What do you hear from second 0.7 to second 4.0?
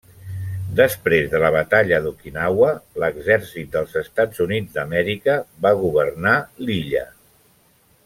Després de la batalla d'Okinawa, l'exèrcit dels